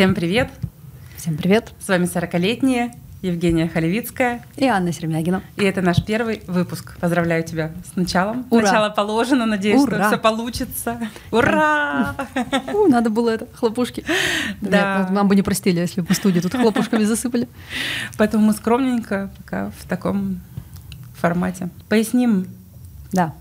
[0.00, 0.48] Всем привет!
[1.14, 1.74] Всем привет!
[1.78, 5.42] С вами 40-летняя Евгения Халевицкая и Анна Сермягина.
[5.58, 6.96] И это наш первый выпуск.
[7.00, 8.46] Поздравляю тебя с началом.
[8.48, 8.62] Ура!
[8.62, 9.98] Начало положено, надеюсь, Ура!
[9.98, 10.98] что все получится.
[11.30, 12.16] Ура!
[12.72, 14.02] У, надо было это, хлопушки.
[14.62, 15.06] Да.
[15.10, 17.46] Нам бы не простили, если бы мы студию тут хлопушками засыпали.
[18.16, 20.40] Поэтому мы скромненько пока в таком
[21.12, 21.68] формате.
[21.90, 22.46] Поясним,
[23.12, 23.34] Да.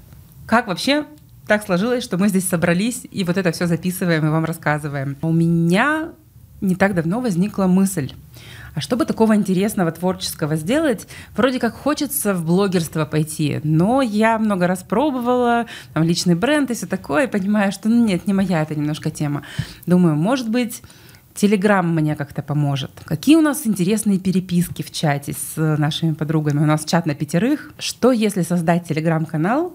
[0.46, 1.05] как вообще
[1.48, 5.16] так сложилось, что мы здесь собрались и вот это все записываем и вам рассказываем.
[5.22, 6.10] У меня
[6.62, 8.13] не так давно возникла мысль.
[8.76, 11.08] А что бы такого интересного, творческого сделать?
[11.36, 16.76] Вроде как хочется в блогерство пойти, но я много раз пробовала, там личный бренд и
[16.76, 19.44] все такое, и понимаю, что ну, нет, не моя это немножко тема.
[19.86, 20.81] Думаю, может быть,
[21.40, 22.92] Телеграм мне как-то поможет.
[23.06, 26.60] Какие у нас интересные переписки в чате с нашими подругами?
[26.60, 27.72] У нас чат на пятерых.
[27.80, 29.74] Что если создать телеграм-канал,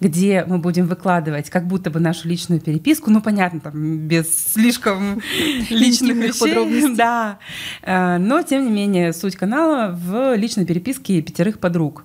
[0.00, 5.22] где мы будем выкладывать как будто бы нашу личную переписку, ну понятно, там без слишком
[5.70, 6.96] личных вещей, подробностей.
[6.96, 7.38] да,
[7.82, 12.04] Э, но тем не менее суть канала в личной переписке пятерых подруг.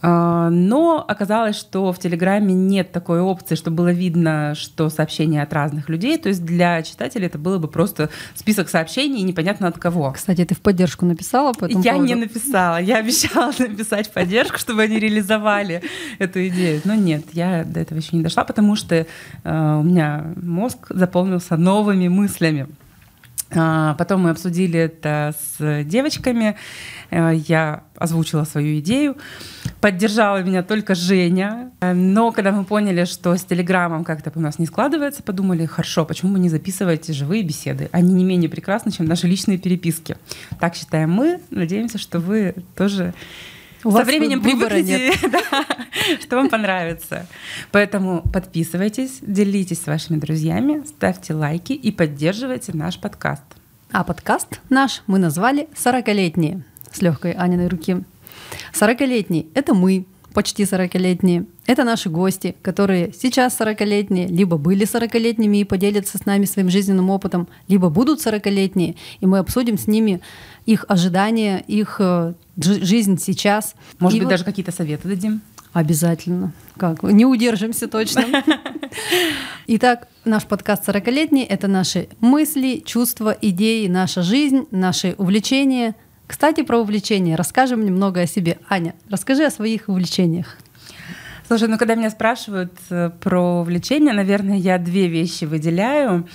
[0.00, 5.52] А, Но оказалось, что в Телеграме нет такой опции, чтобы было видно, что сообщения от
[5.52, 6.18] разных людей.
[6.18, 10.12] То есть для читателей это было бы просто список сообщений, и непонятно от кого.
[10.12, 12.08] Кстати, ты в поддержку написала по этому Я поводу?
[12.08, 12.80] не написала.
[12.80, 15.82] Я обещала написать поддержку, чтобы они реализовали
[16.18, 16.80] эту идею.
[16.84, 19.04] Но нет, я до этого еще не дошла, потому что э,
[19.44, 22.68] у меня мозг заполнился новыми мыслями.
[23.54, 26.56] А, Потом мы обсудили это с девочками.
[27.10, 29.16] Э, Я озвучила свою идею.
[29.80, 31.70] Поддержала меня только Женя.
[31.80, 36.04] Э, Но когда мы поняли, что с Телеграмом как-то у нас не складывается, подумали, хорошо,
[36.04, 37.88] почему бы не записывать живые беседы?
[37.92, 40.16] Они не менее прекрасны, чем наши личные переписки.
[40.60, 41.40] Так считаем мы.
[41.50, 43.14] Надеемся, что вы тоже
[43.84, 45.64] У со временем выбора привыкнете, да,
[46.20, 47.26] что вам понравится.
[47.70, 53.44] Поэтому подписывайтесь, делитесь с вашими друзьями, ставьте лайки и поддерживайте наш подкаст.
[53.92, 58.02] А подкаст наш мы назвали «Сорокалетние» с легкой Аниной руки.
[58.72, 60.06] «Сорокалетние»— это мы,
[60.38, 61.46] почти сорокалетние.
[61.66, 67.10] Это наши гости, которые сейчас сорокалетние, либо были сорокалетними и поделятся с нами своим жизненным
[67.10, 70.20] опытом, либо будут сорокалетние, и мы обсудим с ними
[70.64, 73.74] их ожидания, их э, жи- жизнь сейчас.
[73.98, 75.40] Может И быть, вот- даже какие-то советы дадим.
[75.72, 76.52] Обязательно.
[76.76, 77.02] Как?
[77.02, 78.24] Не удержимся точно.
[79.66, 85.96] Итак, наш подкаст «Сорокалетний»— это наши мысли, чувства, идеи, наша жизнь, наши увлечения.
[86.28, 87.34] Кстати, про увлечения.
[87.34, 88.58] Расскажем немного о себе.
[88.68, 90.58] Аня, расскажи о своих увлечениях.
[91.46, 96.28] Слушай, ну когда меня спрашивают э, про увлечения, наверное, я две вещи выделяю.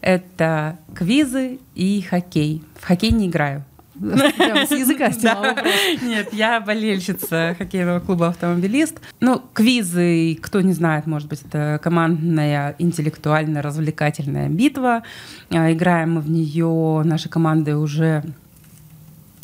[0.00, 2.62] Это квизы и хоккей.
[2.78, 3.64] В хоккей не играю.
[3.98, 5.64] Прямо с языка сняла Да.
[6.00, 9.00] Нет, я болельщица хоккейного клуба «Автомобилист».
[9.18, 15.02] Ну, квизы, кто не знает, может быть, это командная интеллектуально-развлекательная битва.
[15.50, 18.22] А, Играем мы в нее, наши команды уже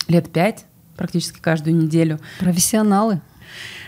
[0.09, 2.19] лет пять, практически каждую неделю.
[2.39, 3.21] Профессионалы.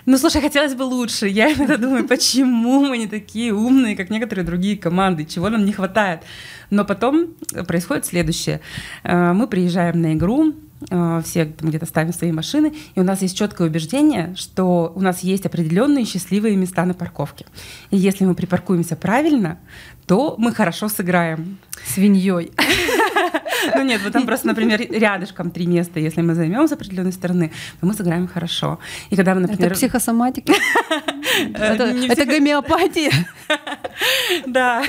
[0.06, 1.28] Ну, слушай, хотелось бы лучше.
[1.28, 5.72] Я иногда думаю, почему мы не такие умные, как некоторые другие команды, чего нам не
[5.72, 6.22] хватает.
[6.70, 7.34] Но потом
[7.66, 8.60] происходит следующее.
[9.04, 10.54] Э, Мы приезжаем на игру,
[10.88, 15.00] э, все там где-то ставим свои машины, и у нас есть четкое убеждение, что у
[15.02, 17.44] нас есть определенные счастливые места на парковке.
[17.90, 19.58] И если мы припаркуемся правильно,
[20.08, 21.58] то мы хорошо сыграем.
[21.86, 22.50] Свиньей.
[23.74, 27.50] Ну нет, вот там просто, например, рядышком три места, если мы займем с определенной стороны,
[27.80, 28.78] то мы сыграем хорошо.
[29.10, 29.72] И когда мы, например...
[29.72, 30.52] Это психосоматика.
[31.44, 33.12] Это гомеопатия.
[34.46, 34.84] Да,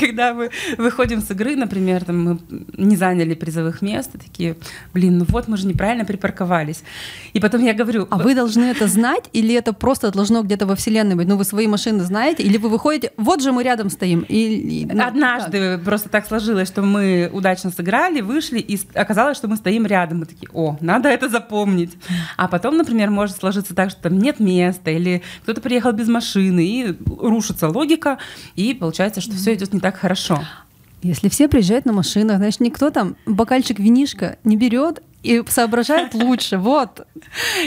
[0.00, 2.38] когда мы выходим с игры, например, там мы
[2.76, 4.56] не заняли призовых мест, такие,
[4.92, 6.82] блин, ну вот мы же неправильно припарковались.
[7.32, 10.74] И потом я говорю, А вы должны это знать, или это просто должно где-то во
[10.74, 11.28] Вселенной быть?
[11.28, 14.26] Ну, вы свои машины знаете, или вы выходите, вот же мы рядом стоим.
[14.28, 19.56] И, ну, Однажды просто так сложилось, что мы удачно сыграли, вышли, и оказалось, что мы
[19.56, 20.20] стоим рядом.
[20.20, 21.96] Мы такие, о, надо это запомнить.
[22.36, 26.64] А потом, например, может сложиться так, что там нет места, или кто-то приехал без машины,
[26.64, 28.18] и рушится логика,
[28.56, 30.40] и получается, что все идет не так хорошо.
[31.02, 36.58] Если все приезжают на машинах, значит, никто там бокальчик винишка не берет и соображает лучше.
[36.58, 37.06] Вот.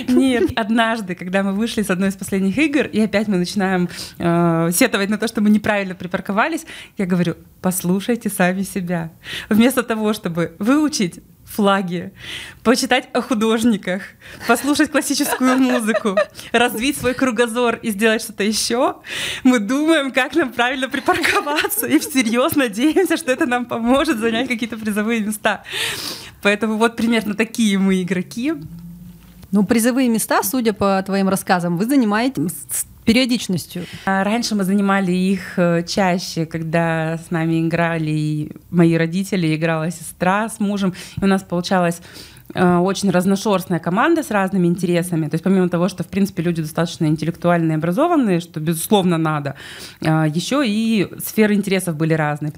[0.07, 4.69] Нет, однажды, когда мы вышли с одной из последних игр, и опять мы начинаем э,
[4.73, 6.65] сетовать на то, что мы неправильно припарковались,
[6.97, 9.11] я говорю, послушайте сами себя.
[9.49, 11.21] Вместо того, чтобы выучить
[11.55, 12.11] флаги,
[12.63, 14.03] почитать о художниках,
[14.47, 16.17] послушать классическую музыку,
[16.51, 18.97] развить свой кругозор и сделать что-то еще,
[19.43, 24.77] мы думаем, как нам правильно припарковаться и всерьез надеемся, что это нам поможет занять какие-то
[24.77, 25.63] призовые места.
[26.41, 28.53] Поэтому вот примерно такие мы игроки.
[29.53, 33.85] Ну, призовые места, судя по твоим рассказам, вы занимаете с периодичностью?
[34.03, 40.49] А, раньше мы занимали их э, чаще, когда с нами играли мои родители, играла сестра
[40.49, 40.95] с мужем.
[41.21, 42.01] И у нас получалось
[42.53, 45.27] очень разношерстная команда с разными интересами.
[45.27, 49.55] То есть помимо того, что, в принципе, люди достаточно интеллектуальные, образованные, что, безусловно, надо,
[50.01, 52.53] э, еще и сферы интересов были разные.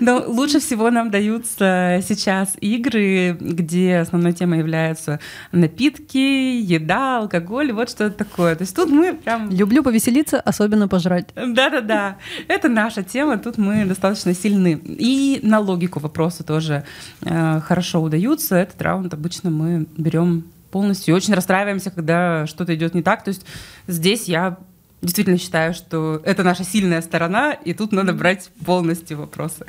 [0.00, 5.20] Но лучше всего нам даются сейчас игры, где основной темой являются
[5.52, 8.54] напитки, еда, алкоголь, вот что-то такое.
[8.54, 9.50] То есть тут мы прям...
[9.50, 11.28] Люблю повеселиться, особенно пожрать.
[11.34, 12.16] Да-да-да,
[12.48, 14.80] это наша тема, тут мы достаточно сильны.
[14.84, 16.84] И на логику вопроса тоже
[17.22, 18.56] э, хорошо удаются.
[18.56, 23.24] Этот раунд обычно обычно мы берем полностью и очень расстраиваемся, когда что-то идет не так.
[23.24, 23.46] То есть
[23.86, 24.58] здесь я
[25.00, 29.66] действительно считаю, что это наша сильная сторона, и тут надо брать полностью вопросы.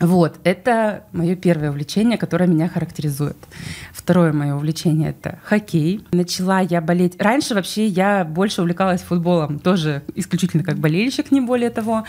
[0.00, 3.36] Вот, это мое первое увлечение, которое меня характеризует.
[3.92, 6.04] Второе мое увлечение— это хоккей.
[6.10, 7.20] Начала я болеть...
[7.20, 12.04] Раньше вообще я больше увлекалась футболом, тоже исключительно как болельщик, не более того.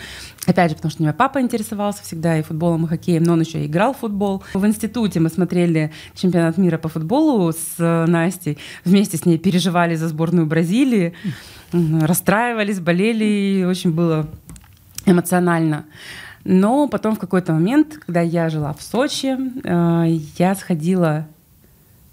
[0.46, 3.62] Опять же, потому что меня папа интересовался всегда и футболом, и хоккеем, но он еще
[3.62, 4.42] и играл в футбол.
[4.54, 10.08] В институте мы смотрели чемпионат мира по футболу с Настей, вместе с ней переживали за
[10.08, 11.12] сборную Бразилии,
[11.72, 14.26] расстраивались, болели, и очень было
[15.06, 15.84] эмоционально.
[16.44, 21.26] Но потом в какой-то момент, когда я жила в Сочи, э, я сходила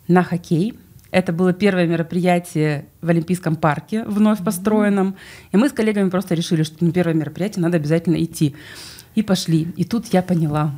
[0.08, 0.74] на хоккей.
[1.12, 5.16] Это было первое мероприятие в Олимпийском парке, вновь построенном.
[5.52, 8.56] И мы с коллегами просто решили, что на первое мероприятие надо обязательно идти.
[9.16, 9.68] И пошли.
[9.76, 10.72] И тут я поняла,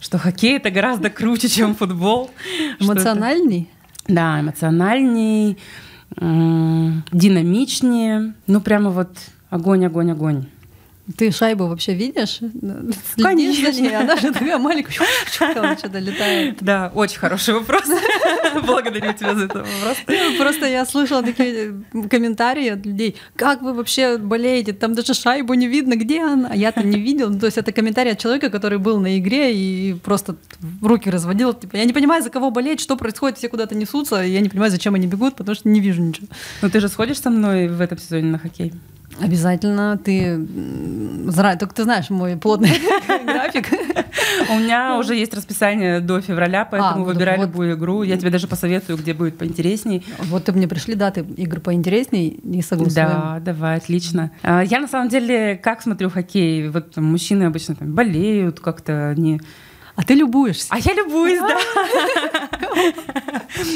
[0.00, 2.30] что хоккей это гораздо круче, чем футбол.
[2.80, 3.68] Эмоциональней?
[4.06, 5.58] Да, эмоциональней,
[6.16, 8.32] динамичнее.
[8.46, 9.10] Ну, прямо вот
[9.50, 10.46] огонь, огонь, огонь.
[11.16, 12.40] Ты шайбу вообще видишь?
[13.16, 13.72] Конечно.
[13.72, 13.96] За ней?
[13.96, 14.92] Она же такая маленькая,
[15.32, 16.58] что-то летает.
[16.60, 17.84] Да, очень хороший вопрос.
[18.66, 19.96] Благодарю тебя за этот вопрос.
[20.38, 23.16] Просто я слышала такие комментарии от людей.
[23.36, 24.72] Как вы вообще болеете?
[24.72, 26.50] Там даже шайбу не видно, где она?
[26.50, 27.30] А я-то не видел.
[27.30, 30.36] Ну, то есть это комментарий от человека, который был на игре и просто
[30.82, 31.54] руки разводил.
[31.54, 34.16] Типа, я не понимаю, за кого болеть, что происходит, все куда-то несутся.
[34.16, 36.26] Я не понимаю, зачем они бегут, потому что не вижу ничего.
[36.60, 38.72] Ну ты же сходишь со мной в этом сезоне на хоккей?
[39.20, 40.46] Обязательно ты
[41.58, 42.70] только ты знаешь мой плотный
[43.24, 43.68] график.
[44.50, 48.02] У меня уже есть расписание до февраля, поэтому а, выбирай любую игру.
[48.02, 50.04] Я тебе даже посоветую, где будет поинтересней.
[50.24, 53.08] Вот ты мне пришли даты игр поинтересней и согласуем.
[53.08, 54.30] Да, давай, отлично.
[54.42, 56.68] А, я на самом деле как смотрю хоккей?
[56.68, 59.40] Вот мужчины обычно болеют как-то, не
[59.98, 60.68] а ты любуешься.
[60.70, 61.58] А я любуюсь, да.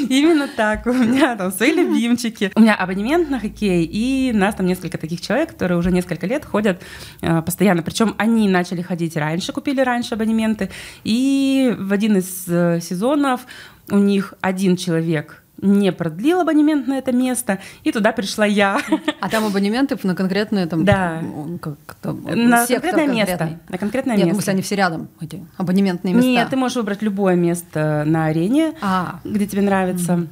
[0.08, 0.86] Именно так.
[0.86, 2.52] У меня там свои любимчики.
[2.54, 6.44] У меня абонемент на хоккей, и нас там несколько таких человек, которые уже несколько лет
[6.44, 6.80] ходят
[7.22, 7.82] э, постоянно.
[7.82, 10.70] Причем они начали ходить раньше, купили раньше абонементы.
[11.02, 13.40] И в один из э, сезонов
[13.90, 18.80] у них один человек не продлил абонемент на это место, и туда пришла я.
[19.20, 21.22] А там абонементы на конкретное там, да.
[21.60, 23.60] как, на конкретное место.
[23.68, 24.40] На конкретное Нет, место.
[24.40, 26.28] в смысле, они все рядом, эти абонементные места.
[26.28, 29.20] Нет, ты можешь выбрать любое место на арене, а.
[29.24, 30.12] где тебе нравится.
[30.12, 30.28] Mm-hmm.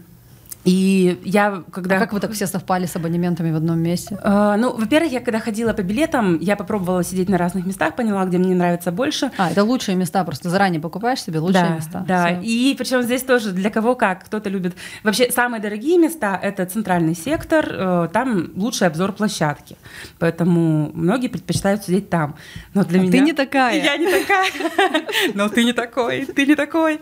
[0.65, 1.97] И я когда...
[1.97, 4.19] А как вы так все совпали с абонементами в одном месте?
[4.23, 8.25] Uh, ну, во-первых, я когда ходила по билетам, я попробовала сидеть на разных местах, поняла,
[8.27, 9.31] где мне нравится больше.
[9.39, 12.05] А, это лучшие места, просто заранее покупаешь себе лучшие да, места.
[12.07, 12.41] Да, Всё.
[12.43, 14.25] и причем здесь тоже для кого как.
[14.25, 14.75] Кто-то любит...
[15.03, 19.77] Вообще, самые дорогие места— это центральный сектор, э, там лучший обзор площадки.
[20.19, 22.37] Поэтому многие предпочитают сидеть там.
[22.75, 23.13] Но для а меня...
[23.13, 23.83] ты не такая.
[23.83, 24.51] Я не такая.
[25.35, 27.01] Но ты не такой, ты не такой.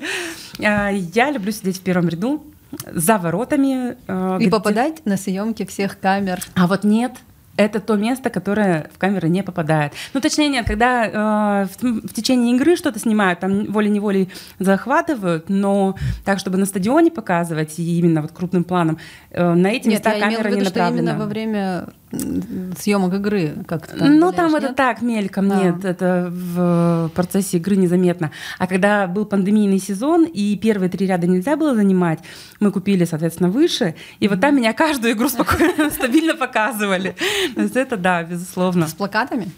[0.60, 2.44] А, я люблю сидеть в первом ряду,
[2.87, 3.96] за воротами.
[4.06, 4.50] Э, И где...
[4.50, 6.40] попадать на съемки всех камер.
[6.54, 7.12] А вот нет,
[7.58, 9.92] это то место, которое в камеры не попадает.
[10.14, 15.96] Ну, точнее, нет, когда э, в, в течение игры что-то снимают, там волей-неволей захватывают, но
[16.25, 18.98] так, чтобы на стадионе показывать, и именно вот крупным планом,
[19.30, 21.10] э, на эти нет, места камера не направлена.
[21.10, 24.62] именно во время съемок игры как-то там Ну, там нет?
[24.62, 25.62] это так, мельком, а.
[25.62, 28.30] нет, это в процессе игры незаметно.
[28.58, 32.20] А когда был пандемийный сезон, и первые три ряда нельзя было занимать,
[32.60, 37.14] мы купили, соответственно, выше, и вот там меня каждую игру спокойно, стабильно показывали.
[37.54, 38.86] То есть это, да, безусловно.
[38.86, 39.50] С плакатами?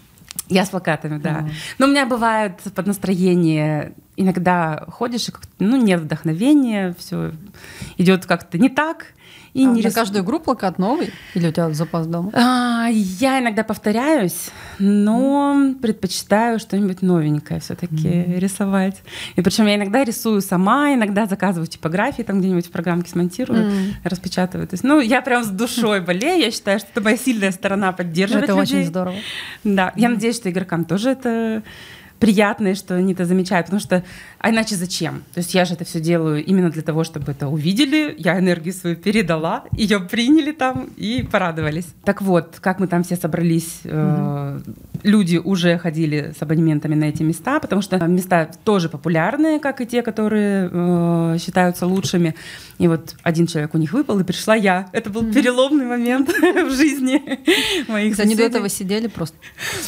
[0.48, 1.48] Я с плакатами, да.
[1.78, 7.32] Но у меня бывает под настроение, иногда ходишь, и ну, нет вдохновения, все
[7.96, 9.06] идет как-то не так,
[9.52, 9.94] и а не на рис...
[9.94, 11.12] каждую игру плакат новый?
[11.34, 12.30] Или у тебя запас дома?
[12.34, 15.80] А, я иногда повторяюсь, но mm.
[15.80, 18.38] предпочитаю что-нибудь новенькое все-таки mm.
[18.38, 19.02] рисовать.
[19.34, 23.92] И причем я иногда рисую сама, иногда заказываю типографии, там где-нибудь в программке смонтирую, mm.
[24.04, 24.68] распечатываю.
[24.68, 26.40] То есть, ну, я прям с душой болею.
[26.40, 28.78] Я считаю, что это моя сильная сторона поддерживать Это людей.
[28.78, 29.16] очень здорово.
[29.64, 29.92] Да.
[29.96, 31.62] Я надеюсь, что игрокам тоже это
[32.20, 34.04] приятное, что они это замечают, потому что,
[34.38, 35.22] а иначе зачем?
[35.34, 38.74] То есть я же это все делаю именно для того, чтобы это увидели, я энергию
[38.74, 41.86] свою передала, ее приняли там и порадовались.
[42.04, 44.60] Так вот, как мы там все собрались, э,
[45.02, 49.86] люди уже ходили с абонементами на эти места, потому что места тоже популярные, как и
[49.86, 52.34] те, которые э, считаются лучшими.
[52.78, 54.88] И вот один человек у них выпал, и пришла я.
[54.92, 57.22] Это был переломный момент в жизни
[57.88, 59.36] моих Они до этого сидели просто,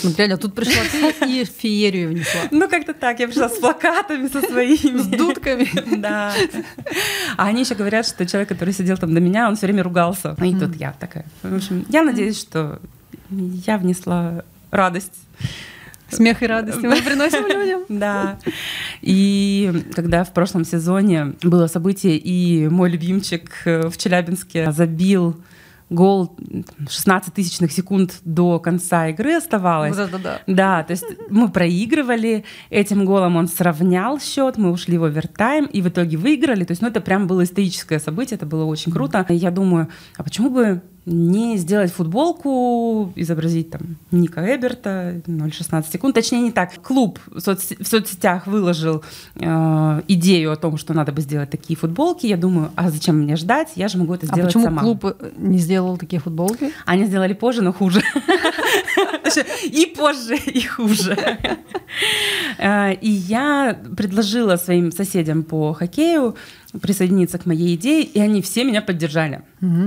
[0.01, 2.49] смотрели, а тут пришла ты и феерию внесла.
[2.51, 3.21] Ну, как-то так.
[3.21, 4.99] Я пришла с плакатами со своими.
[4.99, 5.69] С дудками.
[6.03, 6.33] Да.
[7.37, 10.37] А они еще говорят, что человек, который сидел там до меня, он все время ругался.
[10.43, 11.25] И тут я такая.
[11.43, 12.81] В общем, я надеюсь, что
[13.31, 15.13] я внесла радость.
[16.13, 17.83] Смех и радость мы приносим людям.
[17.89, 18.39] Да.
[19.01, 25.41] И когда в прошлом сезоне было событие, и мой любимчик э, в Челябинске забил
[25.93, 26.37] гол
[26.89, 29.97] 16 тысячных секунд до конца игры оставалось.
[29.97, 30.41] Вот это да.
[30.47, 35.83] Да, то есть мы проигрывали, этим голом он сравнял счет, мы ушли в овертайм и
[35.83, 36.65] в итоге выиграли.
[36.65, 39.25] То есть, ну, это прям было историческое событие, это было очень круто.
[39.29, 46.15] Я думаю, а почему бы не сделать футболку, изобразить там Ника Эберта, 0,16 секунд.
[46.15, 46.81] Точнее, не так.
[46.81, 49.03] Клуб в, соцсе- в соцсетях выложил
[49.35, 52.27] э, идею о том, что надо бы сделать такие футболки.
[52.27, 53.71] Я думаю, а зачем мне ждать?
[53.75, 54.83] Я же могу это А сделать почему сама.
[54.83, 56.71] клуб э, не сделал такие футболки?
[56.87, 58.03] Они сделали позже, но хуже.
[59.65, 61.17] И позже, и хуже.
[62.59, 66.37] Э, И я предложила своим соседям по хоккею
[66.81, 69.43] присоединиться к моей идее, и они все меня поддержали.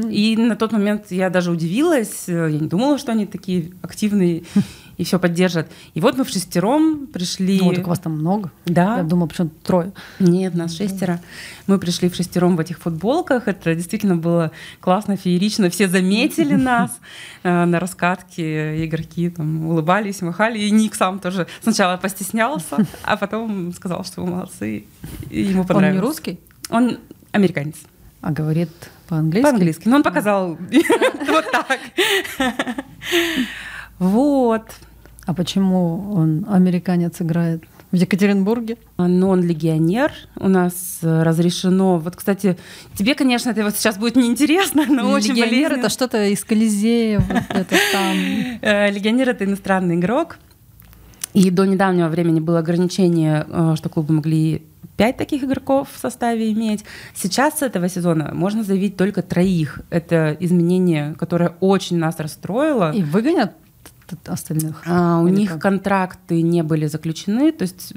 [0.10, 4.44] И на тот момент я даже удивилась, э, я не думала, что они такие активные
[4.98, 5.70] и все поддержат.
[5.94, 7.60] И вот мы в шестером пришли.
[7.62, 8.52] Ну, так вас там много.
[8.66, 8.98] Да.
[8.98, 9.92] Я думала, почему трое.
[10.20, 11.20] Нет, нас шестеро.
[11.68, 13.48] Мы пришли в шестером в этих футболках.
[13.48, 15.70] Это действительно было классно, феерично.
[15.70, 16.98] Все заметили нас
[17.44, 18.86] э, на раскатке.
[18.86, 20.60] Игроки там улыбались, махали.
[20.60, 24.86] И Ник сам тоже сначала постеснялся, а потом сказал, что вы молодцы.
[25.30, 25.96] И ему Он понравилось.
[25.96, 27.00] не русский, Он
[27.32, 27.76] американец.
[28.22, 28.70] а говорит
[29.08, 29.44] по-английски.
[29.44, 29.88] По-английски.
[29.88, 30.58] Но он показал
[31.28, 31.80] вот так.
[34.00, 34.64] Вот.
[35.26, 38.78] А почему он американец играет в Екатеринбурге?
[38.98, 40.12] Но он легионер.
[40.36, 41.98] У нас э, разрешено.
[41.98, 42.58] Вот, кстати,
[42.94, 47.44] тебе, конечно, это вот сейчас будет неинтересно, но очень Легионер это что-то из Колизея, вот
[47.50, 48.16] это там.
[48.62, 50.38] Э, Легионер это иностранный игрок.
[51.36, 54.64] И до недавнего времени было ограничение, э, что клубы могли
[54.98, 56.86] пять таких игроков в составе иметь.
[57.14, 59.82] Сейчас с этого сезона можно заявить только троих.
[59.90, 62.92] Это изменение, которое очень нас расстроило.
[62.94, 63.52] И выгонят
[64.28, 64.84] остальных.
[64.86, 65.62] А, у Или них как?
[65.62, 67.94] контракты не были заключены, то есть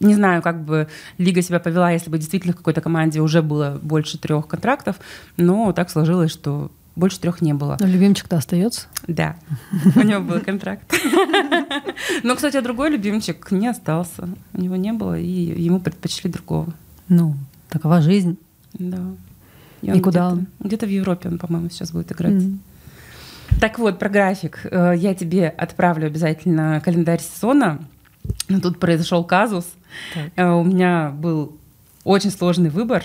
[0.00, 3.78] не знаю, как бы лига себя повела, если бы действительно в какой-то команде уже было
[3.82, 4.96] больше трех контрактов,
[5.36, 7.76] но так сложилось, что больше трех не было.
[7.78, 8.86] Но любимчик-то остается.
[9.06, 9.36] Да,
[9.94, 10.92] у него был контракт.
[12.22, 14.28] Но, кстати, другой любимчик не остался.
[14.52, 15.26] У него не было, и
[15.62, 16.72] ему предпочли другого.
[17.08, 17.36] Ну,
[17.68, 18.36] такова жизнь.
[18.74, 18.98] Да.
[19.82, 20.46] И куда где-то- он?
[20.60, 22.42] Где-то в Европе он, по-моему, сейчас будет играть.
[23.60, 24.60] Так вот, про график.
[24.64, 27.78] Э, Я тебе отправлю обязательно календарь сезона.
[28.48, 29.66] Но Тут произошел казус.
[30.14, 30.30] Так.
[30.36, 31.56] Э, У меня был
[32.04, 33.04] очень сложный выбор.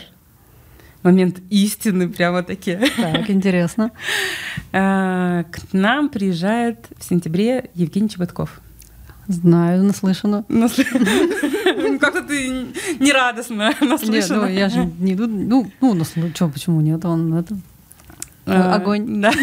[1.04, 2.78] Момент истины прямо-таки.
[2.98, 3.92] Так, интересно.
[4.72, 8.62] Э, К нам приезжает в сентябре Евгений Чеботков.
[9.28, 10.44] Знаю, наслышана.
[10.50, 10.84] Насл-
[12.00, 12.50] Как-то ты
[13.00, 14.42] нерадостно Нет, наслышана.
[14.42, 15.16] ну я же не.
[15.16, 17.04] Ну, ну, наслы- чё, почему нет?
[17.06, 17.56] Он это.
[18.46, 19.22] Э, Огонь.
[19.22, 19.32] Да.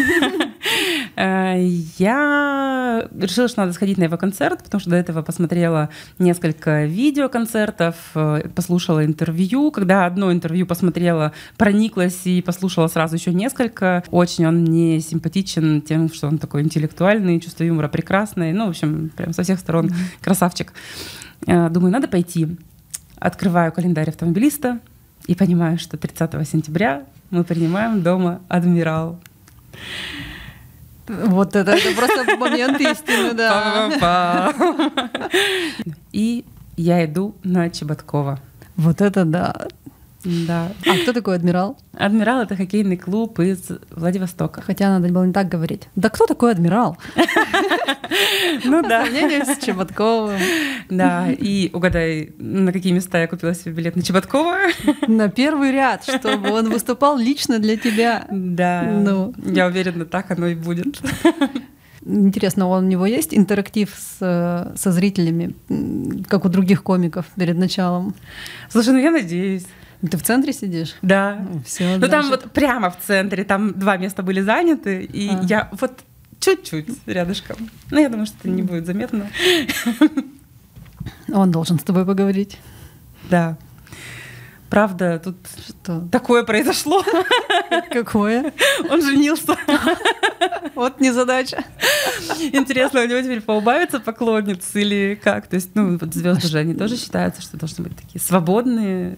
[1.15, 1.57] Э,
[1.97, 7.95] Я решила, что надо сходить на его концерт, потому что до этого посмотрела несколько видеоконцертов,
[8.15, 9.71] э, послушала интервью.
[9.71, 14.03] Когда одно интервью посмотрела, прониклась и послушала сразу еще несколько.
[14.11, 18.53] Очень он мне симпатичен тем, что он такой интеллектуальный, чувство юмора прекрасное.
[18.53, 19.91] Ну, в общем, прям со всех сторон
[20.21, 20.73] красавчик.
[21.45, 22.57] Думаю, надо пойти.
[23.17, 24.79] Открываю календарь автомобилиста
[25.27, 29.19] и понимаю, что 30 сентября мы принимаем дома адмирал.
[31.07, 33.91] Вот это, это просто момент истины, да.
[33.99, 35.29] Па-па-па.
[36.11, 36.45] И
[36.77, 38.39] я иду на Чеботкова.
[38.75, 39.67] Вот это да.
[40.23, 40.71] Да.
[40.85, 41.77] А кто такой адмирал?
[41.93, 44.61] Адмирал— это хоккейный клуб из Владивостока.
[44.61, 45.87] Хотя надо было не так говорить.
[45.95, 46.97] Да кто такой адмирал?
[48.65, 49.05] Ну да.
[49.05, 50.39] сравнению с Чеботковым.
[50.89, 54.57] Да, и угадай, на какие места я купила себе билет на Чеботкова?
[55.07, 58.25] На первый ряд, чтобы он выступал лично для тебя.
[58.29, 58.83] Да.
[58.83, 59.33] Ну.
[59.45, 60.99] Я уверена, так оно и будет.
[62.05, 65.53] Интересно, у него есть интерактив с, со зрителями,
[66.27, 68.15] как у других комиков перед началом?
[68.69, 69.65] Слушай, ну я надеюсь.
[70.01, 70.95] Ты в центре сидишь?
[71.01, 71.45] Да.
[71.51, 75.41] Ну, все, Ну там вот прямо в центре, там два места были заняты, и А.
[75.43, 75.99] я вот
[76.39, 77.57] чуть-чуть рядышком.
[77.91, 79.29] Ну, я думаю, что это не будет заметно.
[81.33, 82.57] Он должен с тобой поговорить.
[83.29, 83.57] Да.
[84.69, 85.35] Правда, тут
[85.67, 86.07] Что?
[86.11, 87.03] такое произошло.
[87.91, 88.53] Какое?
[88.89, 89.55] Он женился.
[90.75, 91.63] Вот незадача.
[92.53, 95.47] Интересно, у него теперь поубавится поклонниц или как?
[95.47, 99.17] То есть, ну, вот звезды же, они тоже считаются, что должны быть такие свободные.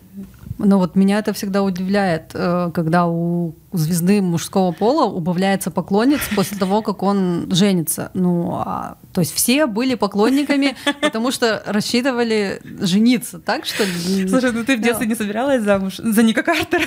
[0.63, 6.58] Но вот меня это всегда удивляет, э, когда у звезды мужского пола убавляется поклонниц после
[6.58, 8.12] того, как он женится.
[8.13, 13.84] Ну, а, то есть все были поклонниками, потому что рассчитывали жениться, так что?
[14.30, 16.86] Слушай, ну ты в детстве не собиралась замуж за Ника Картера?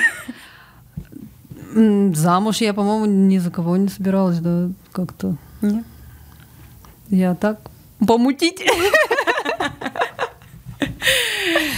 [1.75, 5.37] Замуж я, по-моему, ни за кого не собиралась, да, как-то.
[5.61, 5.85] Нет.
[7.09, 7.59] Я так
[8.07, 8.63] помутить.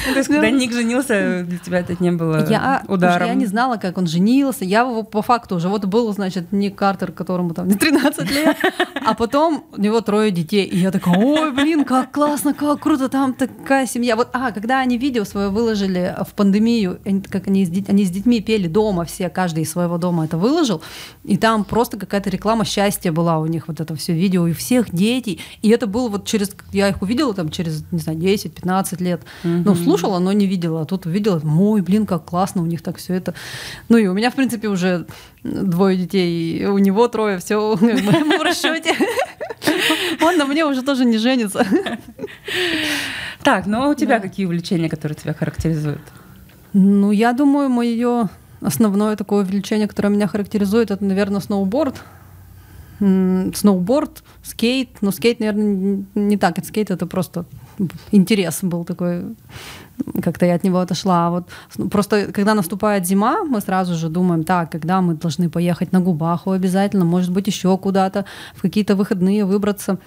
[0.06, 3.28] Ну, то есть, когда Ник женился, для тебя это не было Я, ударом?
[3.28, 4.64] я не знала, как он женился.
[4.64, 8.56] Я его по факту уже вот был, значит, Ник Картер, которому там не 13 лет,
[9.04, 10.64] а потом у него трое детей.
[10.64, 14.16] И я такая, ой, блин, как классно, как круто, там такая семья.
[14.16, 16.98] Вот, а, когда они видео свое выложили в пандемию,
[17.30, 20.36] как они с, дет- они с детьми пели дома, все, каждый из своего дома это
[20.36, 20.82] выложил,
[21.24, 24.90] и там просто какая-то реклама счастья была у них, вот это все видео, и всех
[24.94, 25.38] дети.
[25.62, 29.22] И это было вот через, я их увидела там через, не знаю, 10-15 лет.
[29.64, 30.82] Ну, слушала, но не видела.
[30.82, 33.34] А тут увидела, ой, блин, как классно у них так все это.
[33.88, 35.06] Ну и у меня, в принципе, уже
[35.42, 38.94] двое детей, и у него трое, все в расчете.
[40.22, 41.66] Он на мне уже тоже не женится.
[43.42, 46.02] Так, ну а у тебя какие увлечения, которые тебя характеризуют?
[46.72, 48.28] Ну, я думаю, мое
[48.60, 52.02] основное такое увлечение, которое меня характеризует, это, наверное, сноуборд.
[52.98, 54.90] Сноуборд, скейт.
[55.00, 56.58] Но скейт, наверное, не так.
[56.58, 57.44] Это скейт это просто
[58.12, 59.24] интерес был такой.
[60.22, 61.26] Как-то я от него отошла.
[61.26, 65.48] А Вот с- просто когда наступает зима, мы сразу же думаем, так, когда мы должны
[65.48, 69.98] поехать на Губаху обязательно, может быть, еще куда-то, в какие-то выходные выбраться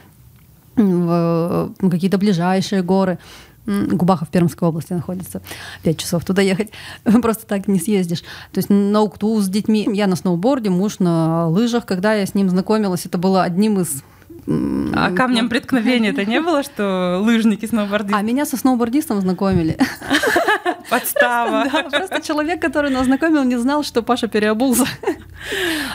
[0.75, 3.17] в э, какие-то ближайшие горы.
[3.65, 5.41] Губаха в Пермской области находится.
[5.83, 6.71] Пять часов туда ехать.
[7.21, 8.21] Просто так не съездишь.
[8.51, 9.87] То есть на Укту с детьми.
[9.93, 11.85] Я на сноуборде, муж на лыжах.
[11.85, 14.03] Когда я с ним знакомилась, это было одним из...
[14.47, 19.77] А камнем преткновения это не было, что лыжники, сноубордисты, А меня со сноубордистом знакомили.
[20.89, 21.65] подстава?
[21.71, 24.85] Да, Просто человек, который нас знакомил, не знал, что Паша переобулся.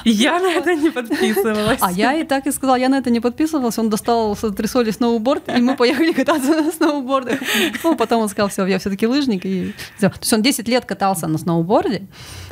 [0.05, 1.79] Я на это не подписывалась.
[1.81, 3.79] А я и так и сказала, я на это не подписывалась.
[3.79, 7.39] Он достал с антресоли сноуборд, и мы поехали кататься на сноубордах.
[7.83, 9.45] Ну, потом он сказал, все, я все-таки лыжник.
[9.45, 9.75] И.
[10.01, 12.07] То есть он 10 лет катался на сноуборде,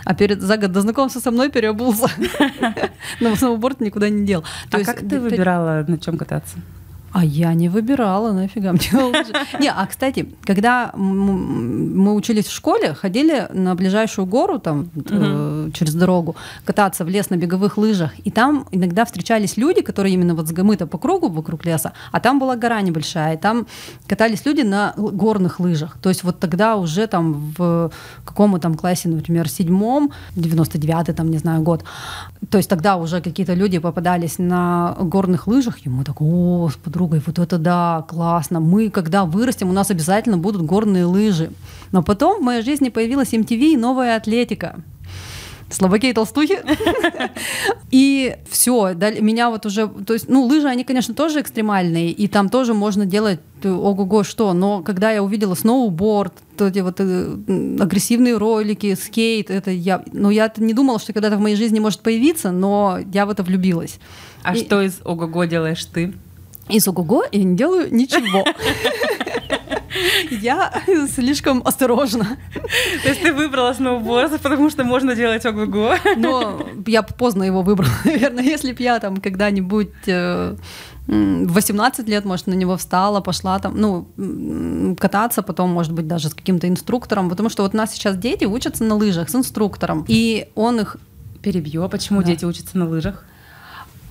[0.05, 2.11] а перед, за год до знакомства со мной переобулся.
[3.21, 4.43] Но сноуборд никуда не дел.
[4.71, 6.57] То А есть как ты выбирала, на чем кататься?
[7.13, 9.33] А я не выбирала, нафига мне лыжи.
[9.61, 15.95] Не, а кстати, когда мы учились в школе, ходили на ближайшую гору там э, через
[15.95, 20.49] дорогу кататься в лес на беговых лыжах, и там иногда встречались люди, которые именно вот
[20.49, 23.67] с гамыта по кругу вокруг леса, а там была гора небольшая, и там
[24.07, 25.99] катались люди на горных лыжах.
[26.01, 27.91] То есть вот тогда уже там в
[28.25, 31.85] каком там классе, например, седьмом, 99-й там, не знаю, год,
[32.51, 36.77] то есть тогда уже какие-то люди попадались на горных лыжах, и мы так, о, с
[36.77, 38.61] подругой, вот это да, классно.
[38.61, 41.51] Мы, когда вырастем, у нас обязательно будут горные лыжи.
[41.93, 44.77] Но потом в моей жизни появилась MTV и новая атлетика.
[45.71, 46.59] Слабаки и толстухи.
[47.91, 52.49] И все, меня вот уже, то есть, ну, лыжи, они, конечно, тоже экстремальные, и там
[52.49, 57.37] тоже можно делать э, ого-го что, но когда я увидела сноуборд, то эти вот э,
[57.81, 62.01] агрессивные ролики, скейт, это я, ну, я не думала, что когда-то в моей жизни может
[62.01, 63.99] появиться, но я в это влюбилась.
[64.43, 66.13] А И- что из ого-го делаешь ты?
[66.69, 68.45] Из ого-го я не делаю ничего.
[70.31, 70.73] Я
[71.15, 72.39] слишком осторожна.
[73.03, 75.95] То есть ты выбрала сноуборд, потому что можно делать ого-го.
[76.17, 78.43] Но я поздно его выбрала, наверное.
[78.45, 80.57] Если бы я там когда-нибудь э,
[81.09, 86.07] м, в 18 лет, может, на него встала, пошла там, ну, кататься потом, может быть,
[86.07, 89.35] даже с каким-то инструктором, потому что вот у нас сейчас дети учатся на лыжах с
[89.35, 90.97] инструктором, и он их
[91.43, 91.83] Перебью.
[91.83, 92.29] А почему Да.
[92.29, 93.25] дети учатся на лыжах?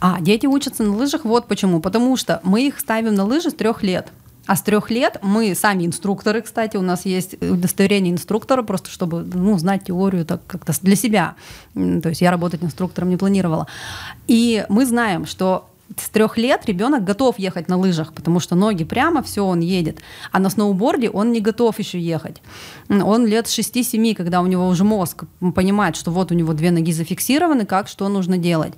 [0.02, 1.80] А, дети учатся на лыжах вот почему.
[1.80, 4.12] Потому что мы их ставим на лыжи с трех лет.
[4.48, 9.24] А с трех лет мы сами инструкторы, кстати, у нас есть удостоверение инструктора, просто чтобы
[9.24, 11.36] ну, знать теорию так как-то для себя.
[11.76, 13.68] То есть я работать инструктором не планировала.
[14.28, 18.84] И мы знаем, что с трех лет ребенок готов ехать на лыжах, потому что ноги
[18.84, 20.00] прямо, все, он едет.
[20.32, 22.42] А на сноуборде он не готов еще ехать.
[22.90, 25.24] Он лет 6-7, когда у него уже мозг
[25.56, 28.74] понимает, что вот у него две ноги зафиксированы, как, что нужно делать.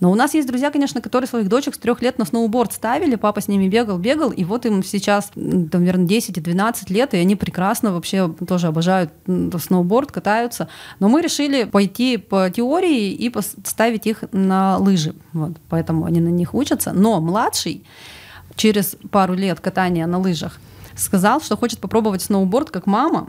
[0.00, 3.14] Но у нас есть друзья, конечно, которые своих дочек с трех лет на сноуборд ставили,
[3.14, 7.14] папа с ними бегал, бегал, и вот им сейчас, там, наверное, 10 и 12 лет,
[7.14, 10.68] и они прекрасно вообще тоже обожают сноуборд, катаются.
[11.00, 15.14] Но мы решили пойти по теории и поставить их на лыжи.
[15.32, 16.92] Вот, поэтому они на них учатся.
[16.92, 17.84] Но младший
[18.56, 20.58] через пару лет катания на лыжах
[20.96, 23.28] сказал, что хочет попробовать сноуборд как мама.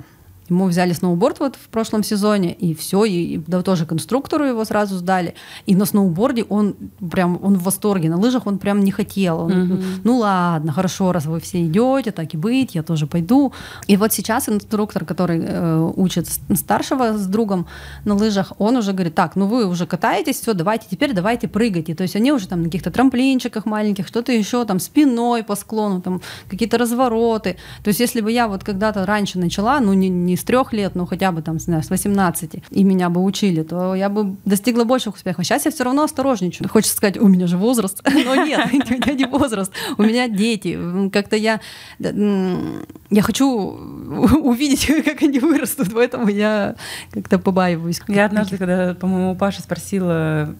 [0.49, 4.95] Ему взяли сноуборд вот в прошлом сезоне, и все, и, да, тоже конструктору его сразу
[4.97, 5.33] сдали.
[5.65, 6.75] И на сноуборде он
[7.11, 9.39] прям, он в восторге, на лыжах он прям не хотел.
[9.41, 9.83] Он, Мгм.
[10.03, 13.51] Ну ладно, хорошо, раз вы все идете, так и быть, я тоже пойду.
[13.87, 17.67] И вот сейчас инструктор, который э, учит старшего с другом
[18.05, 21.95] на лыжах, он уже говорит, так, ну вы уже катаетесь, все, давайте теперь давайте прыгайте.
[21.95, 26.01] То есть они уже там на каких-то трамплинчиках маленьких, что-то еще там спиной по склону,
[26.01, 27.57] там какие-то развороты.
[27.83, 30.95] То есть если бы я вот когда-то раньше начала, ну не, не с трех лет,
[30.95, 34.83] но хотя бы там, знаю, с 18, и меня бы учили, то я бы достигла
[34.83, 35.45] больших успехов.
[35.45, 36.69] Сейчас я все равно осторожничаю.
[36.69, 38.01] Хочется сказать, у меня же возраст.
[38.25, 39.71] Но нет, у меня не возраст.
[39.97, 40.77] У меня дети.
[41.11, 41.59] Как-то я,
[41.99, 43.47] я хочу
[44.43, 46.75] увидеть, как они вырастут, поэтому я
[47.11, 48.01] как-то побаиваюсь.
[48.07, 50.53] Я однажды, когда, по-моему, у Паши спросила,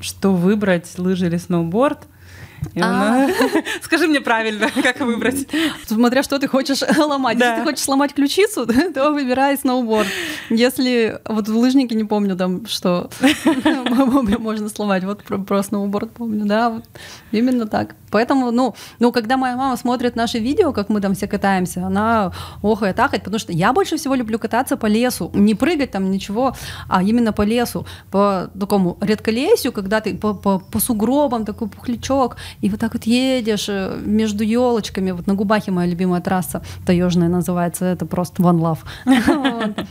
[0.00, 2.06] что выбрать, лыжи или сноуборд,
[2.80, 3.28] А.
[3.82, 5.46] скажи мне правильно, как выбрать.
[5.86, 7.38] Смотря что ты хочешь ломать.
[7.38, 7.50] Да.
[7.50, 10.08] Если ты хочешь сломать ключицу, то выбирай сноуборд.
[10.48, 13.10] Если вот в лыжнике не помню там, что
[14.38, 16.84] можно сломать, вот про, про сноуборд помню, да, вот
[17.32, 17.94] именно так.
[18.10, 22.32] Поэтому, ну, ну, когда моя мама смотрит наши видео, как мы там все катаемся, она
[22.62, 26.54] охает, ахает, потому что я больше всего люблю кататься по лесу, не прыгать там ничего,
[26.88, 32.36] а именно по лесу, по такому редколесью, когда ты по, по, по сугробам такой пухлячок,
[32.60, 37.28] и вот так вот едешь э, между елочками, вот на Губахе моя любимая трасса, таежная
[37.28, 38.78] называется, это просто one love.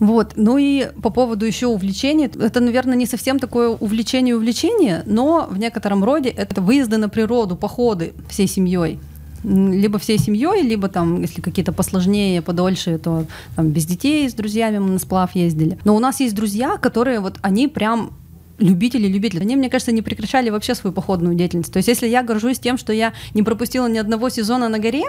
[0.00, 0.32] Вот.
[0.36, 6.02] Ну и по поводу еще увлечений, это, наверное, не совсем такое увлечение-увлечение, но в некотором
[6.02, 8.98] роде это выезды на природу, походы всей семьей.
[9.44, 13.24] Либо всей семьей, либо там, если какие-то посложнее, подольше, то
[13.56, 15.78] там без детей с друзьями мы на сплав ездили.
[15.84, 18.12] Но у нас есть друзья, которые вот они прям
[18.60, 19.40] любители-любители.
[19.40, 21.72] Они, мне кажется, не прекращали вообще свою походную деятельность.
[21.72, 25.04] То есть если я горжусь тем, что я не пропустила ни одного сезона на горе,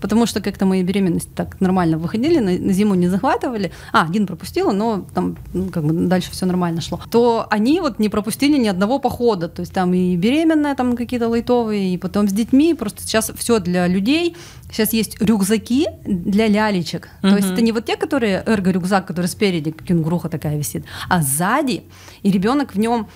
[0.00, 4.26] потому что как-то мои беременности так нормально выходили, на, на зиму не захватывали, а, один
[4.26, 8.56] пропустила, но там ну, как бы дальше все нормально шло, то они вот не пропустили
[8.58, 9.48] ни одного похода.
[9.48, 12.74] То есть там и беременная, там какие-то лайтовые, и потом с детьми.
[12.74, 14.36] Просто сейчас все для людей.
[14.70, 17.08] Сейчас есть рюкзаки для лялечек.
[17.22, 21.84] То есть это не вот те, которые эрго-рюкзак, который спереди, кенгуруха такая висит, а сзади,
[22.22, 23.08] и ребенок в нем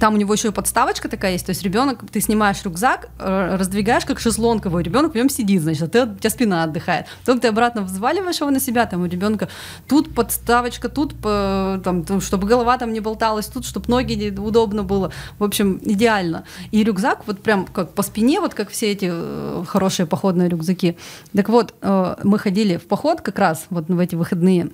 [0.00, 3.56] там у него еще и подставочка такая есть, то есть ребенок, ты снимаешь рюкзак, э,
[3.56, 7.06] раздвигаешь как шезлонг его, ребенок в нем сидит, значит, а ты, у тебя спина отдыхает.
[7.24, 9.48] Потом ты обратно взваливаешь его на себя, там у ребенка
[9.86, 14.82] тут подставочка, тут, по- там, то, чтобы голова там не болталась, тут, чтобы ноги удобно
[14.82, 15.12] было.
[15.38, 16.44] В общем, идеально.
[16.70, 20.96] И рюкзак вот прям как по спине, вот как все эти э, хорошие походные рюкзаки.
[21.34, 24.70] Так вот, э, мы ходили в поход как раз вот в эти выходные.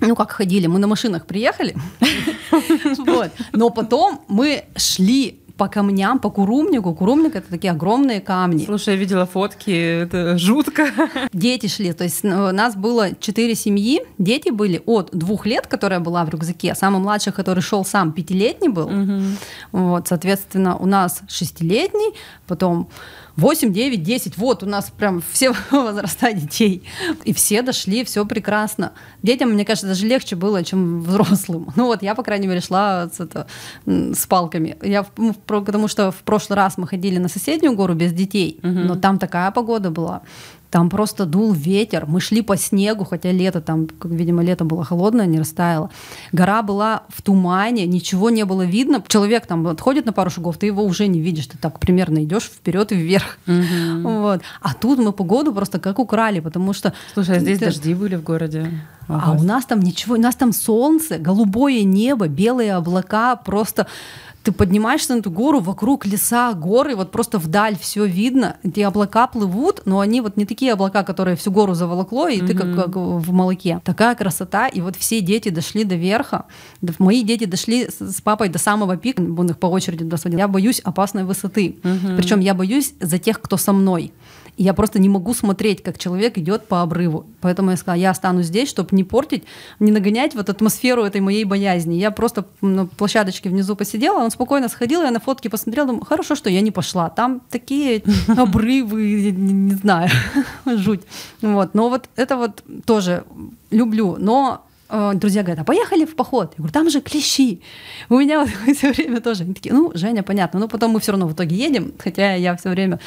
[0.00, 1.74] Ну, как ходили, мы на машинах приехали,
[2.98, 3.30] Вот.
[3.52, 6.94] но потом мы шли по камням, по курумнику.
[6.94, 8.64] Курумник— это такие огромные камни.
[8.64, 10.86] Слушай, я видела фотки, это жутко.
[11.34, 15.66] Дети шли, то есть ну, у нас было четыре семьи, дети были от двух лет,
[15.66, 18.88] которая была в рюкзаке, самый младший, который шел сам, пятилетний был.
[18.88, 19.36] Мгм.
[19.72, 22.14] Вот, соответственно, у нас шестилетний,
[22.46, 22.88] потом
[23.36, 24.36] 8, 9, 10.
[24.38, 26.82] Вот у нас прям все возраста детей.
[27.24, 28.92] И все дошли, все прекрасно.
[29.22, 31.72] Детям, мне кажется, даже легче было, чем взрослым.
[31.76, 33.46] Ну вот я, по крайней мере, шла с, это,
[33.86, 34.76] с палками.
[34.82, 38.58] Я, в- ну, потому что в прошлый раз мы ходили на соседнюю гору без детей,
[38.62, 38.86] Мгм.
[38.86, 40.20] но там такая погода была.
[40.70, 42.04] Там просто дул ветер.
[42.06, 45.90] Мы шли по снегу, хотя лето там, видимо, лето было холодное, не растаяло.
[46.30, 49.02] Гора была в тумане, ничего не было видно.
[49.08, 51.46] Человек там отходит на пару шагов, ты его уже не видишь.
[51.46, 53.38] Ты так примерно идешь вперед и вверх.
[53.46, 54.02] Мгм.
[54.04, 54.42] Вот.
[54.60, 56.92] А тут мы погоду просто как украли, потому что...
[57.14, 58.70] Слушай, а здесь ты- дожди были в городе.
[59.08, 63.88] а у нас там ничего, у нас там солнце, голубое небо, белые облака, просто
[64.42, 69.26] ты поднимаешься на эту гору, вокруг леса, горы, вот просто вдаль все видно, эти облака
[69.26, 72.96] плывут, но они вот не такие облака, которые всю гору заволокло, и ты как, как
[72.96, 73.80] в молоке.
[73.84, 76.46] Такая красота, и вот все дети дошли до верха,
[76.98, 80.38] мои дети дошли с, папой до самого пика, он их по очереди туда сводил.
[80.38, 82.16] Я боюсь опасной высоты, Мгм.
[82.16, 84.12] причем я боюсь за тех, кто со мной.
[84.60, 87.24] И я просто не могу смотреть, как человек идет по обрыву.
[87.40, 89.44] Поэтому я сказала, я останусь здесь, чтобы не портить,
[89.78, 91.94] не нагонять вот атмосферу этой моей боязни.
[91.94, 96.34] Я просто на площадочке внизу посидела, он спокойно сходил, я на фотки посмотрела, думаю, хорошо,
[96.34, 97.08] что я не пошла.
[97.08, 98.02] Там такие
[98.36, 100.10] обрывы, не знаю,
[100.66, 101.00] жуть.
[101.40, 101.72] Вот.
[101.72, 103.24] Но вот это вот тоже
[103.70, 104.16] люблю.
[104.18, 106.50] Но э, друзья говорят, а поехали в поход.
[106.50, 107.62] Я говорю, там же клещи.
[108.10, 109.44] У меня вот все время тоже.
[109.44, 110.60] Они такие, ну, Женя, понятно.
[110.60, 113.00] Но потом мы все равно в итоге едем, хотя я все время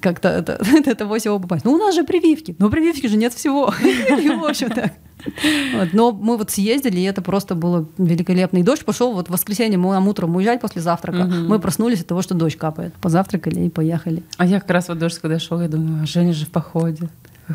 [0.00, 1.64] как-то это, это всего попасть.
[1.64, 2.54] Ну, у нас же прививки.
[2.58, 3.72] Но прививки же нет всего.
[3.82, 4.92] И, в общем, так.
[5.74, 8.58] Вот, но мы вот съездили, и это просто было великолепно.
[8.58, 11.24] И дождь пошел, вот в воскресенье мы нам утром уезжать после завтрака.
[11.24, 11.48] Мгм.
[11.48, 12.92] Мы проснулись от того, что дождь капает.
[13.00, 14.22] Позавтракали и поехали.
[14.36, 17.08] А я как раз вот дождь, когда шел, я думаю, а Женя же в походе.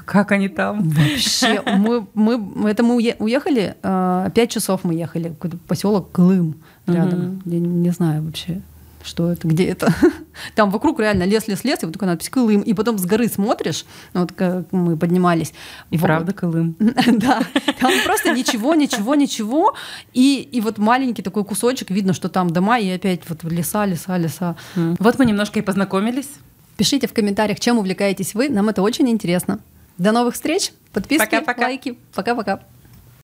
[0.06, 0.90] Как они там?
[0.90, 6.56] Вообще, мы, мы, это мы уе- уехали, э, пять часов мы ехали, какой-то поселок Клым
[6.86, 7.20] рядом.
[7.20, 7.42] Мгм.
[7.46, 8.62] Я не знаю вообще,
[9.04, 9.94] что это, где это.
[10.56, 12.62] Там вокруг реально лес, лес, лес, и вот такая надпись Клым.
[12.62, 15.54] И потом с горы смотришь, ну, вот как мы поднимались.
[15.90, 16.76] И Вот- правда Колым.
[17.08, 17.42] Да,
[17.80, 19.74] там просто ничего, ничего, ничего.
[20.14, 24.18] И, и вот маленький такой кусочек, видно, что там дома, и опять вот леса, леса,
[24.18, 24.56] леса.
[24.76, 26.30] Вот мы немножко и познакомились.
[26.78, 29.60] Пишите в комментариях, чем увлекаетесь вы, нам это очень интересно.
[29.98, 31.62] До новых встреч, подписки, Пока-пока.
[31.64, 31.98] лайки.
[32.14, 32.62] Пока-пока.